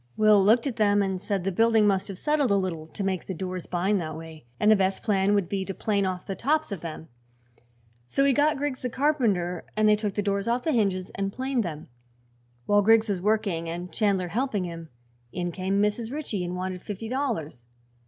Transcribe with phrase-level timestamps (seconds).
[0.17, 3.27] Will looked at them and said the building must have settled a little, to make
[3.27, 6.33] the doors bind that way, and the best plan would be to plane off the
[6.35, 7.07] tops of them.
[8.07, 11.31] So he got Griggs the carpenter and they took the doors off the hinges and
[11.31, 11.87] planed them.
[12.65, 14.89] While Griggs was working and Chandler helping him,
[15.31, 16.11] in came Mrs.
[16.11, 17.67] Ritchie and wanted fifty dollars.